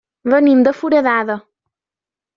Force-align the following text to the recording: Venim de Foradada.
Venim 0.33 0.63
de 0.67 0.73
Foradada. 0.79 1.37